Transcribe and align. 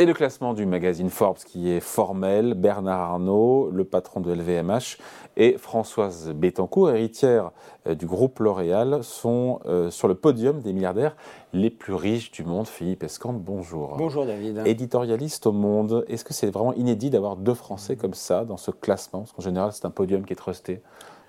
Et 0.00 0.06
le 0.06 0.14
classement 0.14 0.54
du 0.54 0.64
magazine 0.64 1.10
Forbes 1.10 1.40
qui 1.44 1.70
est 1.70 1.80
formel, 1.80 2.54
Bernard 2.54 3.00
Arnault, 3.00 3.68
le 3.70 3.84
patron 3.84 4.20
de 4.20 4.32
LVMH, 4.32 4.96
et 5.36 5.58
Françoise 5.58 6.32
Bettencourt, 6.34 6.88
héritière 6.88 7.50
euh, 7.86 7.94
du 7.94 8.06
groupe 8.06 8.38
L'Oréal, 8.38 9.04
sont 9.04 9.60
euh, 9.66 9.90
sur 9.90 10.08
le 10.08 10.14
podium 10.14 10.62
des 10.62 10.72
milliardaires 10.72 11.16
les 11.52 11.68
plus 11.68 11.92
riches 11.92 12.30
du 12.30 12.44
monde. 12.44 12.66
Philippe 12.66 13.02
Escande, 13.02 13.42
bonjour. 13.42 13.96
Bonjour 13.98 14.24
David. 14.24 14.62
Éditorialiste 14.64 15.46
au 15.46 15.52
Monde, 15.52 16.06
est-ce 16.08 16.24
que 16.24 16.32
c'est 16.32 16.50
vraiment 16.50 16.72
inédit 16.72 17.10
d'avoir 17.10 17.36
deux 17.36 17.52
Français 17.52 17.96
comme 17.96 18.14
ça 18.14 18.46
dans 18.46 18.56
ce 18.56 18.70
classement? 18.70 19.18
Parce 19.18 19.32
qu'en 19.32 19.42
général, 19.42 19.70
c'est 19.74 19.84
un 19.84 19.90
podium 19.90 20.24
qui 20.24 20.32
est 20.32 20.36
trusté 20.36 20.80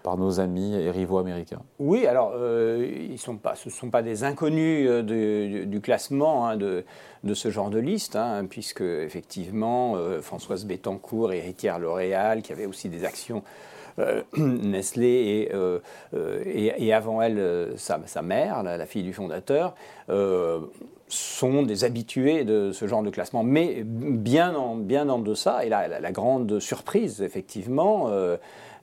par 0.02 0.18
nos 0.18 0.40
amis 0.40 0.76
et 0.76 0.92
rivaux 0.92 1.18
américains 1.18 1.62
Oui, 1.80 2.06
alors 2.06 2.34
euh, 2.36 3.16
ce 3.18 3.32
ne 3.32 3.72
sont 3.72 3.90
pas 3.90 4.02
des 4.02 4.24
inconnus 4.24 4.88
euh, 4.90 5.66
du, 5.66 5.82
classement 5.82 6.48
hein, 6.48 6.58
de, 6.58 6.84
ce 7.34 7.50
genre 7.50 7.70
de 7.70 7.80
liste, 7.80 8.16
hein, 8.16 8.46
puisque 8.50 8.82
effectivement 8.82 9.96
euh, 9.96 10.22
Françoise 10.22 10.66
Bettencourt, 10.66 11.34
héritière 11.34 11.80
L'Oréal, 11.80 12.42
qui 12.42 12.52
avait 12.52 12.66
aussi 12.66 12.90
des 12.90 13.06
actions 13.06 13.44
Nestlé 14.38 15.50
et, 16.46 16.94
avant 16.94 17.22
elle 17.22 17.74
sa, 17.76 18.22
mère, 18.22 18.64
la, 18.64 18.86
fille 18.86 19.04
du 19.04 19.12
fondateur, 19.14 19.76
sont 21.10 21.64
des 21.64 21.84
habitués 21.84 22.46
de 22.46 22.72
ce 22.72 22.88
genre 22.88 23.04
de 23.04 23.10
classement, 23.10 23.44
mais 23.44 23.84
bien 23.84 24.56
en, 24.56 25.20
deçà. 25.20 25.66
Et 25.66 25.70
la, 25.70 26.00
la, 26.00 26.12
grande 26.14 26.62
surprise, 26.62 27.22
effectivement, 27.22 28.10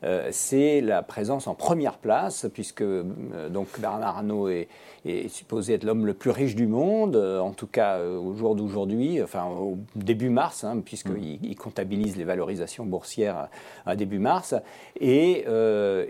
euh, 0.04 0.28
c'est 0.30 0.80
la 0.80 1.02
présence 1.02 1.46
en 1.46 1.54
première 1.54 1.98
place, 1.98 2.46
puisque 2.52 2.82
euh, 2.82 3.48
donc 3.50 3.66
Bernard 3.80 4.18
Arnault 4.18 4.48
est, 4.48 4.68
est 5.04 5.28
supposé 5.28 5.74
être 5.74 5.84
l'homme 5.84 6.06
le 6.06 6.14
plus 6.14 6.30
riche 6.30 6.54
du 6.54 6.66
monde, 6.66 7.16
euh, 7.16 7.40
en 7.40 7.52
tout 7.52 7.66
cas 7.66 8.00
au 8.04 8.34
jour 8.34 8.54
d'aujourd'hui, 8.54 9.20
enfin 9.22 9.46
au 9.46 9.76
début 9.96 10.30
mars, 10.30 10.62
hein, 10.62 10.80
puisqu'il 10.84 11.38
il 11.42 11.56
comptabilise 11.56 12.16
les 12.16 12.24
valorisations 12.24 12.84
boursières 12.84 13.48
à, 13.86 13.96
début 13.96 14.18
mars, 14.20 14.54
et, 15.00 15.44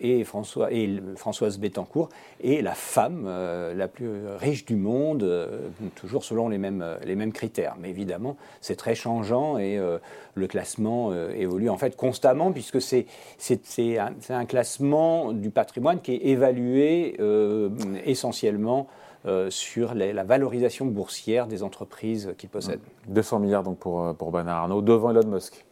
et, 0.00 0.24
François, 0.24 0.72
et 0.72 1.00
Françoise 1.16 1.58
Bettencourt 1.58 2.08
est 2.42 2.62
la 2.62 2.74
femme 2.74 3.26
la 3.26 3.88
plus 3.88 4.10
riche 4.38 4.64
du 4.64 4.76
monde, 4.76 5.48
toujours 5.94 6.24
selon 6.24 6.48
les 6.48 6.58
mêmes, 6.58 6.84
les 7.04 7.14
mêmes 7.14 7.32
critères. 7.32 7.76
Mais 7.80 7.90
évidemment, 7.90 8.36
c'est 8.60 8.76
très 8.76 8.94
changeant 8.94 9.58
et 9.58 9.78
le 10.34 10.46
classement 10.46 11.12
évolue 11.30 11.70
en 11.70 11.78
fait 11.78 11.96
constamment, 11.96 12.52
puisque 12.52 12.80
c'est 12.80 13.06
c'est 13.78 14.34
un, 14.34 14.44
classement 14.44 15.32
du 15.32 15.50
patrimoine 15.50 16.00
qui 16.00 16.14
est 16.14 16.26
évalué 16.26 17.16
euh, 17.20 17.70
essentiellement 18.04 18.88
euh, 19.26 19.50
sur 19.50 19.94
la 19.94 20.24
valorisation 20.24 20.86
boursière 20.86 21.46
des 21.46 21.62
entreprises 21.62 22.34
qu'il 22.38 22.48
possède. 22.48 22.80
200 23.08 23.38
milliards 23.38 23.62
donc 23.62 23.78
pour, 23.78 24.02
euh, 24.02 24.12
pour 24.14 24.32
Bernard 24.32 24.62
Arnault, 24.62 24.82
devant 24.82 25.10
Elon 25.10 25.28
Musk 25.28 25.64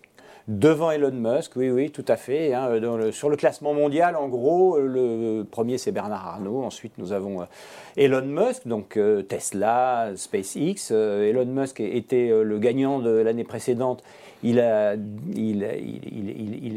devant 0.48 0.92
Elon 0.92 1.10
Musk, 1.10 1.56
oui, 1.56 1.72
oui, 1.72 1.90
tout 1.90 2.04
à 2.06 2.14
fait. 2.14 2.54
Hein, 2.54 2.70
sur 3.10 3.28
le 3.28 3.34
classement 3.34 3.74
mondial, 3.74 4.14
en 4.14 4.28
gros, 4.28 4.78
le 4.78 5.42
premier 5.42 5.76
c'est 5.76 5.90
Bernard 5.90 6.24
Arnault, 6.24 6.62
ensuite 6.62 6.92
nous 6.98 7.10
avons 7.10 7.48
Elon 7.96 8.24
Musk, 8.24 8.68
donc 8.68 8.96
Tesla, 9.26 10.12
SpaceX. 10.14 10.92
Elon 10.92 11.46
Musk 11.46 11.80
était 11.80 12.28
le 12.28 12.58
gagnant 12.60 13.00
de 13.00 13.10
l'année 13.10 13.42
précédente 13.42 14.04
il, 14.42 14.58
est 14.58 14.96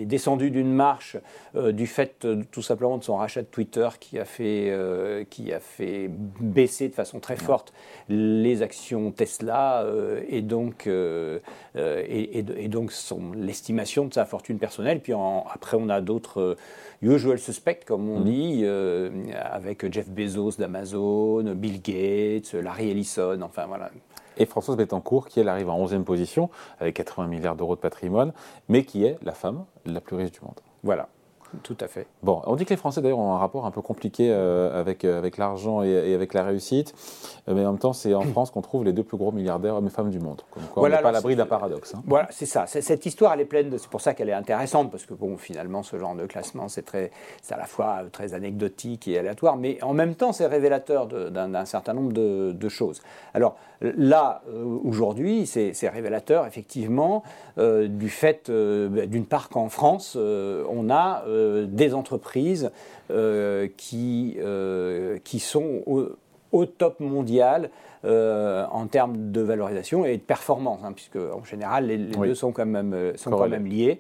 descendu 0.05 0.52
d'une 0.52 0.73
marche 0.73 1.17
euh, 1.55 1.71
du 1.71 1.88
fait 1.88 2.27
tout 2.52 2.61
simplement 2.61 2.97
de 2.97 3.03
son 3.03 3.15
rachat 3.17 3.41
de 3.41 3.47
Twitter 3.47 3.88
qui 3.99 4.19
a 4.19 4.25
fait, 4.25 4.69
euh, 4.69 5.23
qui 5.29 5.53
a 5.53 5.59
fait 5.59 6.09
baisser 6.39 6.89
de 6.89 6.93
façon 6.93 7.19
très 7.19 7.35
forte 7.35 7.73
les 8.07 8.61
actions 8.61 9.11
Tesla 9.11 9.83
euh, 9.83 10.21
et 10.30 10.41
donc, 10.41 10.87
et, 10.87 12.42
donc 12.67 12.93
l'estimation 13.36 14.05
de 14.05 14.14
sa 14.14 14.25
fortune 14.25 14.58
personnelle. 14.58 15.02
Puis 15.02 15.14
après, 15.14 15.77
on 15.80 15.89
a 15.89 16.02
d'autres 16.02 16.58
usual 17.02 17.39
suspects, 17.39 17.86
comme 17.86 18.09
on 18.09 18.19
mmh. 18.19 18.23
dit, 18.23 18.65
avec 19.36 19.92
Jeff 19.92 20.09
Bezos 20.09 20.58
d'Amazon, 20.58 21.55
Bill 21.55 21.81
Gates, 21.81 22.53
Larry 22.53 22.92
Ellison, 22.92 23.42
enfin 23.42 23.65
voilà, 23.67 23.92
et 24.39 24.45
Françoise 24.45 24.77
Bettencourt, 24.77 25.27
qui 25.27 25.39
elle 25.39 25.50
arrive 25.50 25.70
en 25.70 25.86
11e 25.86 26.04
position 26.04 26.50
avec 26.80 26.95
80 26.95 27.27
milliards 27.27 27.55
d'euros 27.55 27.76
de 27.76 27.82
patrimoine, 27.82 28.33
mais 28.67 28.83
qui 28.83 29.05
est 29.05 29.17
la 29.22 29.33
femme 29.33 29.66
la 29.86 30.02
plus 30.02 30.16
riche 30.16 30.32
du 30.32 30.39
monde. 30.42 30.60
Voilà. 30.83 31.10
Tout 31.64 31.77
à 31.80 31.87
fait. 31.87 32.05
Bon, 32.21 32.42
on 32.45 32.55
dit 32.55 32.65
que 32.65 32.70
les 32.70 32.77
Français 32.77 33.02
d'ailleurs 33.02 33.20
ont 33.20 33.33
un 33.33 33.37
rapport 33.37 33.65
un 33.65 33.71
peu 33.71 33.82
compliqué 33.82 34.30
euh, 34.32 34.80
avec, 34.80 35.04
euh, 35.04 35.17
avec 35.17 35.37
l'argent 35.37 35.82
et, 35.82 36.14
avec 36.14 36.33
la 36.33 36.43
réussite, 36.43 36.93
euh, 37.48 37.55
mais 37.55 37.65
en 37.65 37.71
même 37.71 37.80
temps, 37.80 37.93
c'est 37.93 38.14
en 38.14 38.21
France 38.33 38.52
qu'on 38.52 38.61
trouve 38.61 38.86
les 38.86 38.93
deux 38.93 39.04
plus 39.04 39.17
gros 39.17 39.32
milliardaires 39.32 39.76
hommes 39.76 39.87
et 39.87 39.92
femmes 39.92 40.11
du 40.11 40.20
monde. 40.20 40.42
Comme 40.52 40.64
quoi, 40.64 40.82
voilà, 40.82 40.98
on 40.98 40.99
n'est 40.99 41.04
pas 41.04 41.10
à 41.10 41.14
l'abri 41.14 41.36
d'un 41.36 41.48
paradoxe. 41.48 41.95
Hein. 41.95 42.04
Voilà, 42.05 42.27
c'est 42.32 42.45
ça. 42.45 42.65
Cette 42.67 43.05
histoire, 43.05 43.33
elle 43.33 43.42
est 43.42 43.45
pleine 43.45 43.70
de. 43.70 43.77
C'est 43.77 43.89
pour 43.89 44.02
ça 44.02 44.14
qu'elle 44.14 44.30
est 44.30 44.33
intéressante, 44.33 44.92
parce 44.92 45.05
que 45.05 45.14
bon, 45.14 45.37
finalement, 45.37 45.82
ce 45.82 45.98
genre 45.98 46.15
de 46.15 46.26
classement, 46.26 46.67
c'est 46.67 46.83
très, 46.83 47.11
c'est 47.42 47.55
à 47.55 47.58
la 47.58 47.66
fois 47.66 48.04
très 48.11 48.33
anecdotique 48.33 49.08
et 49.08 49.17
aléatoire, 49.17 49.58
mais 49.58 49.81
en 49.83 49.93
même 49.93 50.16
temps, 50.16 50.31
c'est 50.31 50.45
révélateur 50.45 51.08
d'un 51.08 51.66
certain 51.66 51.93
nombre 51.93 52.14
de, 52.14 52.52
de, 52.52 52.70
choses. 52.70 53.02
Alors 53.33 53.55
là, 53.81 54.43
aujourd'hui, 54.83 55.48
c'est 55.48 55.89
révélateur 55.89 56.45
effectivement 56.45 57.23
du 57.58 58.10
fait, 58.10 58.52
d'une 58.52 59.26
part, 59.26 59.49
qu'en 59.49 59.70
France, 59.70 60.16
on 60.16 60.89
a 60.89 61.23
euh, 61.39 61.66
des 61.67 61.94
entreprises 61.94 62.72
euh, 63.11 63.67
qui, 63.77 64.38
euh, 64.39 65.17
qui 65.23 65.39
sont 65.39 65.83
au, 66.52 66.66
top 66.66 67.00
mondial 67.00 67.70
en 68.04 68.88
termes 68.88 69.32
de 69.32 69.42
valorisation 69.42 70.05
et 70.05 70.16
de 70.16 70.22
performance, 70.22 70.80
hein, 70.86 70.94
puisque 70.94 71.17
en 71.17 71.44
général 71.44 71.88
les, 71.88 71.98
deux 71.98 72.33
sont 72.33 72.52
quand 72.52 72.66
même, 72.66 73.14
sont 73.16 73.30
quand 73.32 73.49
même 73.49 73.66
liés. 73.66 73.99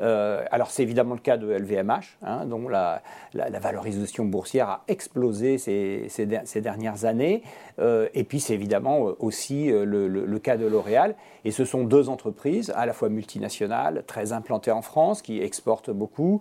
Euh, 0.00 0.44
alors 0.50 0.70
c'est 0.70 0.82
évidemment 0.82 1.14
le 1.14 1.20
cas 1.20 1.36
de 1.36 1.50
LVMH, 1.50 2.18
hein, 2.22 2.46
dont 2.46 2.68
la, 2.68 3.02
valorisation 3.34 4.24
boursière 4.24 4.68
a 4.68 4.84
explosé 4.88 5.58
ces, 5.58 6.60
dernières 6.60 7.04
années. 7.04 7.42
Euh, 7.78 8.08
et 8.14 8.24
puis 8.24 8.40
c'est 8.40 8.54
évidemment 8.54 9.08
euh, 9.08 9.16
aussi 9.18 9.70
le, 9.70 10.38
cas 10.38 10.56
de 10.56 10.66
L'Oréal. 10.66 11.14
Et 11.44 11.50
ce 11.50 11.64
sont 11.64 11.84
deux 11.84 12.08
entreprises, 12.08 12.72
à 12.76 12.86
la 12.86 12.92
fois 12.92 13.08
multinationales, 13.08 14.04
très 14.06 14.32
implantées 14.32 14.70
en 14.70 14.82
France, 14.82 15.22
qui 15.22 15.40
exportent 15.40 15.90
beaucoup, 15.90 16.40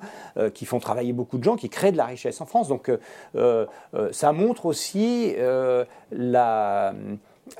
qui 0.53 0.65
font 0.65 0.79
travailler 0.79 1.13
beaucoup 1.13 1.37
de 1.37 1.43
gens, 1.43 1.55
qui 1.55 1.69
créent 1.69 1.93
de 1.93 1.97
la 1.97 2.05
richesse 2.05 2.41
en 2.41 2.45
France. 2.45 2.67
Donc 2.67 2.91
ça 4.11 4.33
montre 4.33 4.65
aussi 4.65 5.35
la 6.11 6.93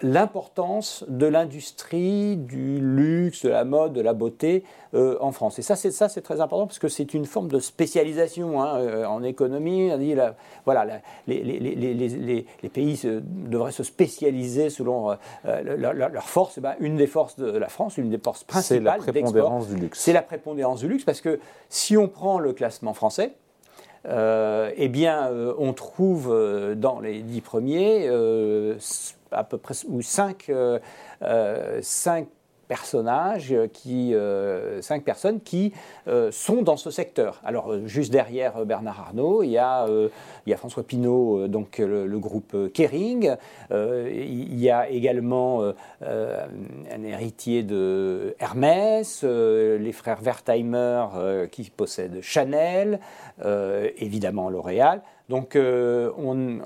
l'importance 0.02 1.06
de 1.08 1.26
l'industrie 1.26 2.38
du 2.38 2.80
luxe, 2.80 3.46
de 3.46 3.50
la 3.50 3.66
mode, 3.66 3.94
de 3.94 4.02
la 4.02 4.14
beauté 4.14 4.64
euh, 4.94 5.18
en 5.22 5.32
France. 5.32 5.60
Et 5.60 5.62
ça, 5.62 5.76
c'est 5.76 5.92
ça, 5.92 6.10
c'est 6.10 6.22
très 6.22 6.42
important 6.42 6.66
parce 6.66 6.80
que 6.80 6.88
c'est 6.88 7.14
une 7.14 7.26
forme 7.26 7.48
de 7.48 7.60
spécialisation 7.60 8.62
hein, 8.62 8.80
euh, 8.80 9.06
en 9.06 9.24
économie. 9.24 9.90
On 9.94 9.98
dit 9.98 10.16
voilà, 10.66 11.02
les, 11.28 11.44
les, 11.44 11.60
les, 11.60 12.46
les, 12.64 12.70
pays 12.70 13.00
devraient 13.04 13.72
se 13.72 13.84
spécialiser 13.84 14.70
selon 14.70 15.12
euh, 15.46 15.78
leur, 15.78 16.24
force. 16.24 16.58
Et 16.58 16.60
eh 16.60 16.62
ben, 16.62 16.76
une 16.80 16.96
des 16.96 17.08
forces 17.08 17.38
de 17.38 17.58
la 17.58 17.70
France, 17.70 17.98
une 17.98 18.10
des 18.10 18.18
forces 18.18 18.44
principales, 18.44 19.02
c'est 19.02 19.14
la 19.14 19.22
prépondérance 19.22 19.68
du 19.68 19.76
luxe. 19.76 20.00
C'est 20.00 20.14
la 20.14 20.22
prépondérance 20.22 20.80
du 20.80 20.88
luxe 20.88 21.04
parce 21.04 21.22
que 21.22 21.40
si 21.70 21.98
on 21.98 22.08
prend 22.08 22.40
le 22.40 22.54
classement 22.54 22.94
français. 22.94 23.34
eh 24.06 24.88
bien, 24.90 25.30
on 25.58 25.74
trouve 25.74 26.34
dans 26.76 27.00
les 27.00 27.22
dix 27.22 27.42
premiers 27.42 28.10
à 29.32 29.44
peu 29.44 29.58
près 29.58 29.76
ou 29.88 30.02
cinq, 30.02 30.50
euh, 30.50 30.80
euh, 31.22 31.80
cinq 31.82 32.28
personnages, 32.69 33.53
qui, 33.74 34.16
euh, 34.16 34.81
cinq 34.81 35.03
personnes 35.03 35.41
qui 35.41 35.74
sont 36.31 36.62
dans 36.62 36.78
ce 36.78 36.91
secteur. 36.91 37.41
Alors, 37.44 37.85
juste 37.85 38.12
derrière 38.12 38.66
Bernard 38.66 39.00
Arnault, 39.00 39.44
il 39.44 39.50
y 39.50 39.57
a, 39.57 39.85
il 39.90 40.50
y 40.50 40.53
a 40.53 40.57
François 40.57 40.84
Pinault, 40.84 41.48
donc 41.48 41.80
le, 41.80 42.19
groupe 42.19 42.56
Kering. 42.74 43.36
il 43.71 44.60
y 44.60 44.69
a 44.69 44.89
également 44.89 45.63
un 46.01 47.04
héritier 47.04 47.63
de 47.63 48.36
Hermès, 48.39 49.24
les 49.24 49.92
frères 49.92 50.22
Wertheimer 50.22 51.06
qui 51.51 51.69
possèdent 51.69 52.22
Chanel, 52.22 53.00
évidemment 53.98 54.50
L'Oréal. 54.50 55.01
Donc, 55.30 55.56
euh, 55.56 56.12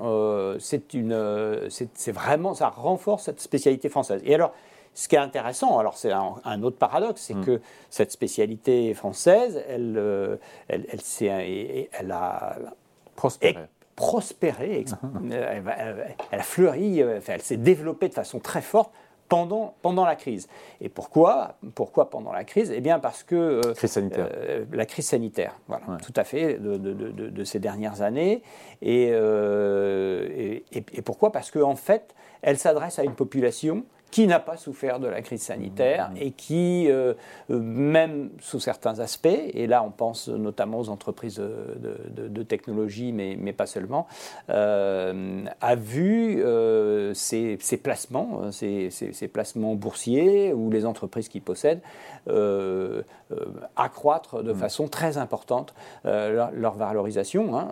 euh, 0.01 0.57
c'est 0.59 2.11
vraiment, 2.11 2.53
ça 2.53 2.69
renforce 2.69 3.23
cette 3.25 3.41
spécialité 3.41 3.89
française. 3.89 4.21
Et 4.25 4.33
alors, 4.33 4.53
ce 4.93 5.07
qui 5.07 5.15
est 5.15 5.19
intéressant, 5.19 5.77
alors 5.79 5.97
c'est 5.97 6.11
un, 6.11 6.63
autre 6.63 6.77
paradoxe, 6.77 7.21
c'est 7.21 7.33
mm. 7.33 7.45
que 7.45 7.61
cette 7.89 8.11
spécialité 8.11 8.93
française, 8.93 9.63
elle, 9.67 9.95
euh, 9.97 10.37
elle, 10.67 10.85
elle, 10.89 11.87
elle 11.91 12.11
a 12.11 12.55
prospéré. 13.15 13.57
prospéré 13.95 14.85
elle, 15.31 15.63
elle, 16.31 16.39
a 16.39 16.43
fleuri, 16.43 16.99
elle 16.99 17.41
s'est 17.41 17.57
développée 17.57 18.09
de 18.09 18.13
façon 18.13 18.39
très 18.39 18.61
forte 18.61 18.91
pendant, 19.33 19.73
pendant 19.81 20.05
la 20.05 20.15
crise. 20.15 20.47
Et 20.79 20.89
pourquoi 20.89 21.55
Pourquoi 21.73 22.11
pendant 22.11 22.31
la 22.31 22.43
crise? 22.43 22.71
Eh 22.71 22.81
bien 22.81 22.99
parce 22.99 23.23
que... 23.23 23.61
Euh, 23.65 23.73
crise 23.73 23.91
sanitaire. 23.91 24.29
Euh, 24.31 24.65
la 24.71 24.85
crise 24.85 25.07
sanitaire, 25.07 25.59
voilà, 25.67 25.85
tout 26.03 26.13
à 26.15 26.23
fait, 26.23 26.59
de, 26.59 26.77
de, 26.77 26.93
de, 26.93 27.43
ces 27.43 27.57
dernières 27.57 28.03
années. 28.03 28.43
Euh, 28.85 30.59
et, 30.71 31.01
pourquoi? 31.01 31.31
Parce 31.31 31.49
qu'en 31.49 31.71
en 31.71 31.75
fait, 31.75 32.13
elle 32.43 32.59
s'adresse 32.59 32.99
à 32.99 33.03
une 33.03 33.15
population 33.15 33.85
qui 34.13 34.27
n'a 34.27 34.39
pas 34.39 34.57
souffert 34.57 34.99
de 34.99 35.07
la 35.07 35.23
crise 35.23 35.41
sanitaire 35.41 36.11
et 36.15 36.33
qui, 36.33 36.85
euh, 36.87 37.15
euh, 37.49 37.57
même 37.57 38.29
sous 38.39 38.59
certains 38.59 38.99
aspects, 38.99 39.25
et 39.25 39.65
là 39.65 39.81
on 39.81 39.89
pense 39.89 40.27
notamment 40.29 40.79
aux 40.79 40.89
entreprises 40.89 41.41
de, 41.41 42.43
technologie, 42.43 43.11
mais, 43.11 43.35
mais, 43.39 43.53
pas 43.53 43.65
seulement, 43.65 44.05
euh, 44.51 45.43
a 45.61 45.75
vu 45.75 46.43
ses, 47.15 47.57
placements, 47.81 48.51
ses, 48.51 48.91
placements 49.33 49.73
boursiers 49.73 50.53
ou 50.53 50.69
les 50.69 50.85
entreprises 50.85 51.27
qui 51.27 51.39
possèdent 51.39 51.81
accroître 53.75 54.43
de 54.43 54.53
mmh. 54.53 54.55
façon 54.55 54.87
très 54.89 55.17
importante 55.17 55.73
leur, 56.03 56.75
valorisation. 56.75 57.57
Hein. 57.57 57.69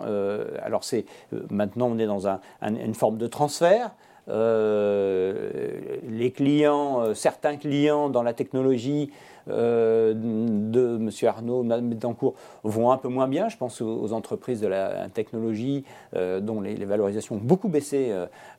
alors 0.60 0.82
c'est 0.82 1.04
maintenant 1.50 1.86
on 1.86 1.98
est 1.98 2.06
dans 2.06 2.26
une 2.62 2.94
forme 2.94 3.18
de 3.18 3.28
transfert. 3.28 3.92
Euh, 4.28 5.80
les 6.08 6.30
clients, 6.30 7.00
euh, 7.00 7.14
certains 7.14 7.56
clients 7.56 8.08
dans 8.08 8.22
la 8.22 8.32
technologie 8.32 9.10
euh, 9.48 10.14
de 10.14 10.96
M. 10.96 11.10
Arnaud, 11.28 11.62
Mme 11.62 11.90
Betancourt 11.90 12.34
vont 12.64 12.90
un 12.90 12.96
peu 12.96 13.08
moins 13.08 13.28
bien. 13.28 13.48
Je 13.48 13.56
pense 13.56 13.80
aux, 13.80 14.12
entreprises 14.12 14.60
de 14.60 14.66
la 14.66 15.08
technologie 15.08 15.84
dont 16.12 16.60
les, 16.60 16.84
valorisations 16.84 17.36
ont 17.36 17.40
beaucoup 17.42 17.68
baissé 17.68 18.12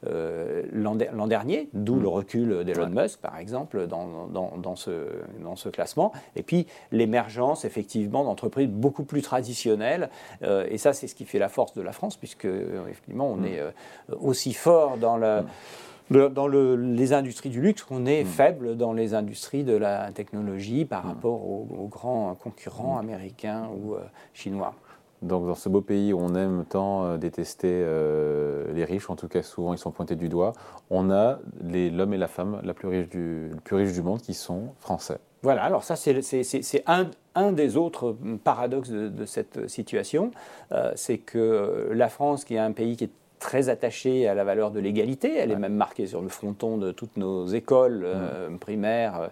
l'an 0.03 1.27
dernier, 1.27 1.69
d'où 1.73 1.99
le 1.99 2.07
recul 2.07 2.63
d'Elon 2.63 2.89
Musk, 2.89 3.19
par 3.19 3.37
exemple, 3.37 3.87
dans, 3.87 4.27
dans, 4.27 4.75
ce, 4.75 4.91
dans, 5.41 5.55
ce, 5.55 5.69
classement. 5.69 6.11
Et 6.35 6.43
puis 6.43 6.65
l'émergence, 6.91 7.65
effectivement, 7.65 8.23
d'entreprises 8.23 8.69
beaucoup 8.69 9.03
plus 9.03 9.21
traditionnelles. 9.21 10.09
et 10.41 10.77
ça, 10.77 10.93
c'est 10.93 11.07
ce 11.07 11.15
qui 11.15 11.25
fait 11.25 11.39
la 11.39 11.49
force 11.49 11.73
de 11.73 11.81
la 11.81 11.91
France, 11.91 12.17
puisque, 12.17 12.45
effectivement, 12.45 13.29
on 13.29 13.37
mm. 13.37 13.45
est 13.45 13.61
aussi 14.19 14.53
fort 14.53 14.97
dans 14.97 15.17
la. 15.17 15.45
Dans 16.11 16.47
les 16.47 17.13
industries 17.13 17.49
du 17.49 17.61
luxe, 17.61 17.85
on 17.89 18.05
est 18.05 18.23
hmm. 18.23 18.27
faible 18.27 18.77
dans 18.77 18.93
les 18.93 19.13
industries 19.13 19.63
de 19.63 19.75
la 19.75 20.11
technologie 20.11 20.85
par 20.85 21.05
hmm. 21.05 21.09
rapport 21.09 21.49
aux, 21.49 21.87
grands 21.89 22.35
concurrents 22.35 22.95
hmm. 22.95 22.99
américains 22.99 23.69
ou 23.75 23.95
euh, 23.95 24.01
chinois. 24.33 24.73
Donc 25.21 25.47
dans 25.47 25.55
ce 25.55 25.69
beau 25.69 25.79
pays 25.79 26.11
où 26.11 26.19
on 26.19 26.35
aime 26.35 26.65
tant 26.67 27.05
euh, 27.05 27.17
détester 27.17 27.69
euh, 27.71 28.73
les 28.73 28.83
riches, 28.83 29.09
en 29.09 29.15
tout 29.15 29.29
cas 29.29 29.41
souvent 29.41 29.73
ils 29.73 29.77
sont 29.77 29.91
pointés 29.91 30.17
du 30.17 30.27
doigt, 30.27 30.51
on 30.89 31.09
a 31.09 31.39
l'homme 31.63 32.13
et 32.13 32.17
la 32.17 32.27
femme 32.27 32.59
la 32.63 32.73
plus 32.73 32.89
riche 32.89 33.07
du, 33.07 33.47
le 33.49 33.61
plus 33.63 33.77
riche 33.77 33.93
du 33.93 34.01
monde 34.01 34.21
qui 34.21 34.33
sont 34.33 34.73
français. 34.79 35.19
Voilà, 35.41 35.63
alors 35.63 35.83
ça 35.83 35.95
c'est 35.95 36.83
un, 36.87 37.09
un, 37.35 37.51
des 37.53 37.77
autres 37.77 38.15
paradoxes 38.43 38.89
de, 38.89 39.25
cette 39.25 39.69
situation, 39.69 40.31
c'est 40.95 41.17
que 41.17 41.89
la 41.91 42.07
France, 42.07 42.45
qui 42.45 42.55
est 42.55 42.59
un 42.59 42.71
pays 42.71 42.95
qui 42.95 43.05
est 43.05 43.11
très 43.43 43.67
attachée 43.67 44.25
à 44.25 44.33
la 44.33 44.45
valeur 44.45 44.71
de 44.71 44.79
l'égalité. 44.79 45.35
Elle 45.35 45.51
est 45.51 45.57
même 45.57 45.75
marquée 45.75 46.07
sur 46.07 46.21
le 46.21 46.29
fronton 46.29 46.77
de 46.77 46.93
toutes 46.93 47.17
nos 47.17 47.45
écoles 47.47 48.03
euh, 48.05 48.49
mm. 48.49 48.57
primaires 48.57 49.19
euh, 49.19 49.27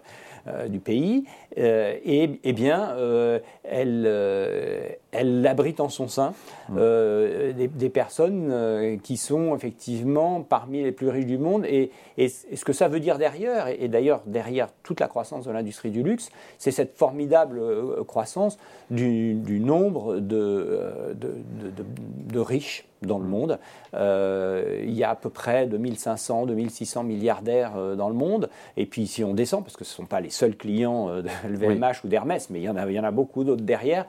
euh, 0.48 0.68
du 0.68 0.80
pays. 0.80 1.24
et, 1.56 2.38
eh 2.44 2.52
bien, 2.52 2.94
elle, 3.64 4.98
elle 5.12 5.46
abrite 5.46 5.80
en 5.80 5.88
son 5.88 6.08
sein 6.08 6.34
mm. 6.68 6.76
des, 7.54 7.90
personnes 7.90 8.98
qui 9.02 9.16
sont 9.16 9.54
effectivement 9.54 10.42
parmi 10.42 10.82
les 10.82 10.92
plus 10.92 11.08
riches 11.08 11.26
du 11.26 11.38
monde. 11.38 11.64
Et, 11.66 11.90
ce 12.18 12.64
que 12.64 12.72
ça 12.72 12.88
veut 12.88 13.00
dire 13.00 13.18
derrière, 13.18 13.68
et, 13.68 13.88
d'ailleurs 13.88 14.22
derrière 14.26 14.68
toute 14.82 15.00
la 15.00 15.08
croissance 15.08 15.44
de 15.44 15.50
l'industrie 15.50 15.90
du 15.90 16.02
luxe, 16.02 16.30
c'est 16.58 16.70
cette 16.70 16.96
formidable 16.96 17.60
croissance 18.06 18.58
du, 18.90 19.34
nombre 19.60 20.16
de, 20.16 21.14
de, 21.14 21.34
de 22.32 22.40
riches 22.40 22.86
dans 23.06 23.18
le 23.18 23.26
monde. 23.26 23.58
Euh, 23.94 24.82
il 24.84 24.94
y 24.94 25.04
a 25.04 25.10
à 25.10 25.14
peu 25.14 25.30
près 25.30 25.66
2500, 25.66 26.46
2600 26.46 27.04
milliardaires 27.04 27.72
euh, 27.76 27.94
dans 27.94 28.08
le 28.08 28.14
monde. 28.14 28.48
Et 28.76 28.86
puis 28.86 29.06
si 29.06 29.24
on 29.24 29.34
descend, 29.34 29.62
parce 29.62 29.76
que 29.76 29.84
ce 29.84 29.92
ne 29.92 29.96
sont 29.96 30.06
pas 30.06 30.20
les 30.20 30.30
seuls 30.30 30.56
clients 30.56 31.08
euh, 31.08 31.22
de 31.22 31.28
LVMH 31.48 32.04
ou 32.04 32.08
d'Hermès, 32.08 32.48
mais 32.50 32.60
il 32.60 32.64
y, 32.64 32.68
en 32.68 32.76
a, 32.76 32.86
il 32.86 32.94
y 32.94 33.00
en 33.00 33.04
a 33.04 33.10
beaucoup 33.10 33.44
d'autres 33.44 33.62
derrière, 33.62 34.06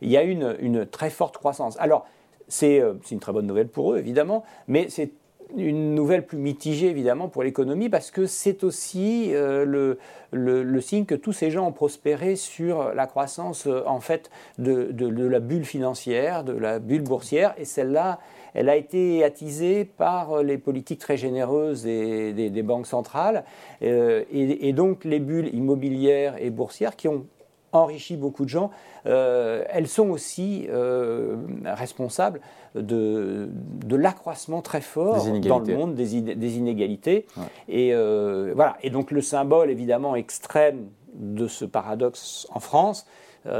il 0.00 0.10
y 0.10 0.16
a 0.16 0.22
une, 0.22 0.56
une 0.60 0.86
très 0.86 1.10
forte 1.10 1.36
croissance. 1.36 1.76
Alors, 1.78 2.06
c'est 2.48 2.82
une 3.10 3.20
très 3.20 3.32
bonne 3.32 3.46
nouvelle 3.46 3.68
pour 3.68 3.92
eux, 3.92 3.98
évidemment, 3.98 4.44
mais 4.66 4.88
c'est 4.88 5.12
une 5.56 5.94
nouvelle 5.94 6.26
plus 6.26 6.38
mitigée 6.38 6.88
évidemment 6.88 7.28
pour 7.28 7.42
l'économie 7.42 7.88
parce 7.88 8.10
que 8.10 8.26
c'est 8.26 8.64
aussi 8.64 9.30
le, 9.32 9.98
le, 10.32 10.80
signe 10.80 11.04
que 11.04 11.14
tous 11.14 11.32
ces 11.32 11.50
gens 11.50 11.66
ont 11.66 11.72
prospéré 11.72 12.36
sur 12.36 12.94
la 12.94 13.06
croissance 13.06 13.68
en 13.86 14.00
fait 14.00 14.30
de, 14.58 14.92
la 15.06 15.40
bulle 15.40 15.64
financière, 15.64 16.44
de 16.44 16.52
la 16.52 16.78
bulle 16.78 17.02
boursière 17.02 17.54
et 17.58 17.64
celle-là 17.64 18.20
elle 18.52 18.68
a 18.68 18.76
été 18.76 19.22
attisée 19.22 19.84
par 19.84 20.42
les 20.42 20.58
politiques 20.58 20.98
très 20.98 21.16
généreuses 21.16 21.84
des, 21.84 22.32
des, 22.32 22.62
banques 22.62 22.86
centrales 22.86 23.44
et, 23.80 24.24
et, 24.32 24.72
donc 24.72 25.04
les 25.04 25.20
bulles 25.20 25.54
immobilières 25.54 26.34
et 26.38 26.50
boursières 26.50 26.96
qui 26.96 27.06
ont 27.06 27.26
enrichi 27.72 28.16
beaucoup 28.16 28.44
de 28.44 28.50
gens, 28.50 28.70
euh, 29.06 29.64
elles 29.68 29.88
sont 29.88 30.10
aussi 30.10 30.66
euh, 30.70 31.36
responsables 31.64 32.40
de, 32.74 33.48
de 33.84 33.96
l'accroissement 33.96 34.62
très 34.62 34.80
fort 34.80 35.24
dans 35.40 35.58
le 35.58 35.76
monde 35.76 35.94
des, 35.94 36.20
des 36.20 36.56
inégalités. 36.56 37.26
Et, 37.68 37.94
euh, 37.94 38.52
voilà. 38.54 38.76
et 38.82 38.90
donc 38.90 39.10
le 39.10 39.20
symbole 39.20 39.70
évidemment 39.70 40.16
extrême 40.16 40.88
de 41.14 41.46
ce 41.48 41.64
paradoxe 41.64 42.46
en 42.52 42.60
France, 42.60 43.06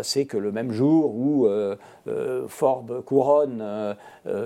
c'est 0.03 0.27
que 0.27 0.37
le 0.37 0.53
même 0.53 0.73
jour 0.73 1.15
où 1.15 1.49
Forbes 2.49 3.03
couronne 3.05 3.97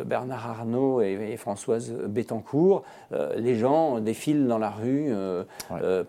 Bernard 0.05 0.50
Arnault 0.50 1.00
et, 1.00 1.37
Françoise 1.37 1.93
Bettencourt, 1.93 2.82
les 3.37 3.56
gens 3.56 4.00
défilent 4.00 4.46
dans 4.46 4.58
la 4.58 4.70
rue 4.70 5.12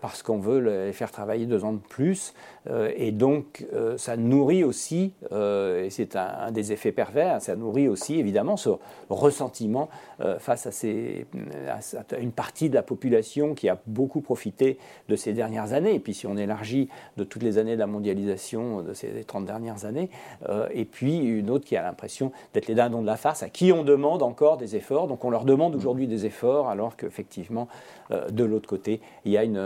parce 0.00 0.22
qu'on 0.22 0.38
veut 0.38 0.60
les 0.60 0.92
faire 0.92 1.10
travailler 1.10 1.46
deux 1.46 1.64
ans 1.64 1.72
de 1.72 1.78
plus. 1.78 2.34
Euh, 2.68 2.90
et 2.96 3.12
donc, 3.12 3.66
euh, 3.72 3.96
ça 3.96 4.16
nourrit 4.16 4.64
aussi, 4.64 5.12
euh, 5.32 5.84
et 5.84 5.90
c'est 5.90 6.16
un, 6.16 6.50
des 6.50 6.72
effets 6.72 6.92
pervers, 6.92 7.40
ça 7.40 7.54
nourrit 7.56 7.88
aussi 7.88 8.18
évidemment 8.18 8.56
ce 8.56 8.70
ressentiment 9.08 9.88
face 10.38 10.66
à, 10.66 10.70
ces, 10.70 11.26
à, 11.68 12.18
une 12.18 12.32
partie 12.32 12.70
de 12.70 12.74
la 12.74 12.82
population 12.82 13.54
qui 13.54 13.68
a 13.68 13.78
beaucoup 13.86 14.22
profité 14.22 14.78
de 15.08 15.16
ces 15.16 15.34
dernières 15.34 15.74
années. 15.74 15.94
Et 15.94 16.00
puis, 16.00 16.14
si 16.14 16.26
on 16.26 16.36
élargit 16.36 16.88
de 17.18 17.24
toutes 17.24 17.42
les 17.42 17.58
années 17.58 17.74
de 17.74 17.80
la 17.80 17.86
mondialisation 17.86 18.80
de 18.82 18.94
ces 18.94 19.24
30 19.24 19.44
dernières 19.44 19.84
années, 19.84 20.08
et 20.72 20.86
puis 20.86 21.18
une 21.18 21.45
autre 21.48 21.64
qui 21.64 21.76
a 21.76 21.82
l'impression 21.82 22.32
d'être 22.54 22.66
les 22.66 22.74
dindons 22.74 23.02
de 23.02 23.06
la 23.06 23.16
farce, 23.16 23.42
à 23.42 23.48
qui 23.48 23.72
on 23.72 23.82
demande 23.82 24.22
encore 24.22 24.56
des 24.56 24.76
efforts. 24.76 25.06
Donc, 25.06 25.24
on 25.24 25.30
leur 25.30 25.44
demande 25.44 25.74
aujourd'hui 25.74 26.06
des 26.06 26.26
efforts, 26.26 26.68
alors 26.68 26.96
qu'effectivement, 26.96 27.68
de 28.10 28.44
l'autre 28.44 28.68
côté, 28.68 29.00
il 29.24 29.32
y 29.32 29.38
a 29.38 29.44
une, 29.44 29.58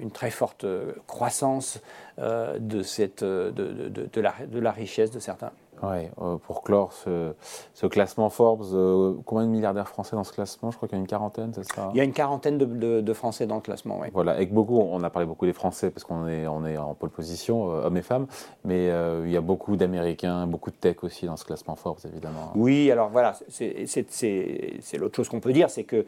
une 0.00 0.10
très 0.10 0.30
forte 0.30 0.66
croissance 1.06 1.80
euh, 2.18 2.58
de, 2.58 2.82
cette, 2.82 3.24
de, 3.24 3.50
de, 3.50 4.08
de, 4.12 4.20
la, 4.20 4.34
de 4.46 4.58
la 4.58 4.70
richesse 4.70 5.10
de 5.10 5.18
certains. 5.18 5.50
Ouais, 5.82 6.10
euh, 6.20 6.36
pour 6.36 6.62
clore 6.62 6.92
ce, 6.92 7.32
ce 7.74 7.86
classement 7.86 8.30
Forbes, 8.30 8.64
euh, 8.72 9.14
combien 9.26 9.46
de 9.46 9.50
milliardaires 9.50 9.88
français 9.88 10.14
dans 10.14 10.22
ce 10.22 10.32
classement? 10.32 10.70
Je 10.70 10.76
crois 10.76 10.88
qu'il 10.88 10.96
y 10.96 11.00
a 11.00 11.02
une 11.02 11.08
quarantaine, 11.08 11.52
c'est 11.54 11.64
ça? 11.64 11.90
Il 11.92 11.96
y 11.96 12.00
a 12.00 12.04
une 12.04 12.12
quarantaine 12.12 12.56
de, 12.56 13.00
de, 13.00 13.12
Français 13.12 13.46
dans 13.46 13.56
le 13.56 13.60
classement, 13.60 13.98
oui. 14.00 14.08
Voilà, 14.12 14.40
et 14.40 14.46
beaucoup, 14.46 14.78
on 14.78 15.02
a 15.02 15.10
parlé 15.10 15.26
beaucoup 15.26 15.44
des 15.44 15.52
Français 15.52 15.90
parce 15.90 16.04
qu'on 16.04 16.28
est, 16.28 16.46
on 16.46 16.64
est 16.64 16.76
en 16.76 16.94
pole 16.94 17.10
position, 17.10 17.70
euh, 17.70 17.86
hommes 17.86 17.96
et 17.96 18.02
femmes, 18.02 18.26
mais 18.64 18.86
il 19.24 19.30
y 19.30 19.36
a 19.36 19.40
beaucoup 19.40 19.76
d'Américains, 19.76 20.46
beaucoup 20.46 20.70
de 20.70 20.76
tech 20.76 20.96
aussi 21.02 21.26
dans 21.26 21.36
ce 21.36 21.44
classement 21.44 21.74
Forbes, 21.74 21.98
évidemment. 22.04 22.52
Oui, 22.54 22.90
alors 22.90 23.10
voilà, 23.10 23.36
c'est 23.48 24.98
l'autre 24.98 25.16
chose 25.16 25.28
qu'on 25.28 25.40
peut 25.40 25.52
dire, 25.52 25.68
c'est 25.68 25.84
que 25.84 26.06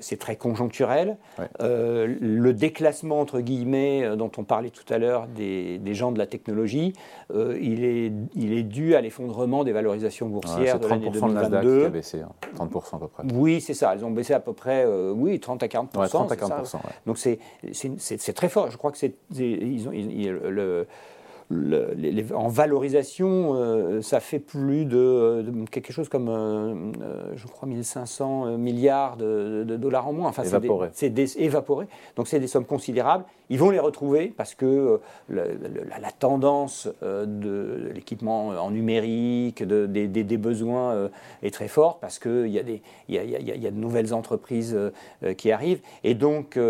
c'est 0.00 0.18
très 0.18 0.36
conjoncturel. 0.36 1.16
le 1.58 2.52
déclassement, 2.52 3.20
entre 3.20 3.40
guillemets, 3.40 4.16
dont 4.16 4.30
on 4.38 4.44
parlait 4.44 4.70
tout 4.70 4.90
à 4.92 4.98
l'heure, 4.98 5.26
des, 5.26 5.78
des, 5.78 5.94
gens 5.94 6.12
de 6.12 6.18
la 6.18 6.26
technologie, 6.26 6.92
il, 7.34 7.84
est, 7.84 8.12
il 8.34 8.52
est 8.52 8.62
dû 8.62 8.94
à 8.94 8.99
l'effondrement 9.00 9.64
des 9.64 9.72
valorisations 9.72 10.28
boursières 10.28 10.78
de 10.78 10.86
l'année 10.86 11.10
2022. 11.10 11.80
qui 11.80 11.84
a 11.84 11.88
baissé, 11.88 12.22
30% 12.56 12.58
hein. 12.58 12.68
à 12.92 12.98
peu 12.98 13.08
près. 13.08 13.22
Oui, 13.32 13.60
c'est 13.60 13.74
ça. 13.74 13.94
Elles 13.94 14.04
ont 14.04 14.10
baissé 14.10 14.34
à 14.34 14.40
peu 14.40 14.52
près, 14.52 14.84
euh, 14.86 15.12
oui, 15.14 15.38
30 15.40 15.62
à 15.62 15.66
40%. 15.66 16.08
30 16.08 16.32
à 16.32 16.36
40%. 16.36 16.76
Donc 17.06 17.18
c'est 17.18 18.32
très 18.34 18.48
fort. 18.48 18.70
Je 18.70 18.76
crois 18.76 18.92
que 18.92 18.98
c'est 18.98 19.14
ils 19.34 19.88
ont, 19.88 19.92
le, 19.92 20.86
en 21.50 22.48
valorisation, 22.48 23.54
euh, 23.54 24.02
ça 24.02 24.20
fait 24.20 24.38
plus 24.38 24.84
de, 24.84 25.44
quelque 25.70 25.92
chose 25.92 26.08
comme, 26.08 26.28
euh, 26.28 26.92
euh, 27.02 27.32
je 27.34 27.46
crois, 27.48 27.68
1500 27.68 28.56
milliards 28.56 29.16
de, 29.16 29.64
dollars 29.64 30.06
en 30.06 30.12
moins. 30.12 30.28
Enfin, 30.28 30.44
c'est 30.92 31.10
évaporé. 31.36 31.86
Donc, 32.16 32.28
c'est 32.28 32.38
des 32.38 32.46
sommes 32.46 32.64
considérables. 32.64 33.24
Ils 33.52 33.58
vont 33.58 33.70
les 33.70 33.80
retrouver 33.80 34.32
parce 34.36 34.54
que 34.54 35.00
la, 35.28 36.12
tendance 36.16 36.88
de 37.02 37.90
l'équipement 37.92 38.48
en 38.48 38.70
numérique, 38.70 39.64
des, 39.64 40.06
des, 40.06 40.36
besoins 40.36 41.10
est 41.42 41.52
très 41.52 41.66
forte 41.66 42.00
parce 42.00 42.20
qu'il 42.20 42.46
y, 42.46 42.80
y, 43.08 43.18
a, 43.18 43.24
y 43.24 43.66
a 43.66 43.70
de 43.70 43.76
nouvelles 43.76 44.14
entreprises 44.14 44.78
qui 45.36 45.50
arrivent. 45.50 45.80
Et 46.04 46.14
donc, 46.14 46.60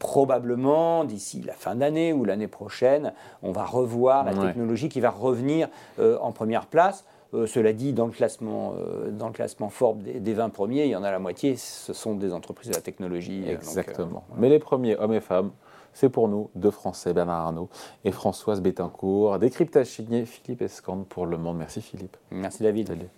probablement, 0.00 1.04
d'ici 1.04 1.42
la 1.42 1.52
fin 1.52 1.76
d'année 1.76 2.12
ou 2.12 2.24
l'année 2.24 2.48
prochaine, 2.48 3.12
on 3.46 3.52
va 3.52 3.64
revoir 3.64 4.24
la 4.24 4.34
technologie 4.34 4.88
qui 4.88 5.00
va 5.00 5.10
revenir 5.10 5.68
euh, 5.98 6.18
en 6.20 6.32
première 6.32 6.66
place. 6.66 7.04
cela 7.46 7.72
dit, 7.72 7.92
dans 7.92 8.06
le 8.06 8.12
classement, 8.12 8.74
dans 9.10 9.26
le 9.26 9.32
classement 9.32 9.68
Forbes 9.68 10.02
des, 10.02 10.34
20 10.34 10.50
premiers, 10.50 10.84
il 10.84 10.90
y 10.90 10.96
en 10.96 11.02
a 11.02 11.10
la 11.10 11.18
moitié, 11.18 11.56
ce 11.56 11.92
sont 11.92 12.14
des 12.14 12.32
entreprises 12.32 12.70
de 12.70 12.76
la 12.76 12.80
technologie. 12.80 13.44
Exactement. 13.48 14.24
Mais 14.36 14.48
les 14.48 14.58
premiers, 14.58 14.96
hommes 14.96 15.12
et 15.12 15.20
femmes, 15.20 15.50
c'est 15.92 16.10
pour 16.10 16.28
nous, 16.28 16.50
deux 16.54 16.70
Français, 16.70 17.14
Bernard 17.14 17.46
Arnault 17.46 17.70
et 18.04 18.12
Françoise 18.12 18.60
Bettencourt. 18.60 19.38
Décryptage 19.38 19.86
signé 19.86 20.26
Philippe 20.26 20.62
Escande 20.62 21.06
pour 21.06 21.24
Le 21.24 21.38
Monde. 21.38 21.56
Merci 21.56 21.80
Philippe. 21.80 22.16
Merci 22.30 22.62
David. 22.62 23.08